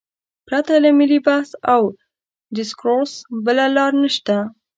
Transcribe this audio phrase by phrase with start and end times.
[0.47, 1.81] پرته له ملي بحث او
[2.55, 3.13] ډیسکورس
[3.45, 4.35] بله لار نشته.